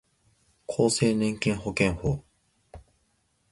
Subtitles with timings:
[0.65, 2.23] 厚生年金保険法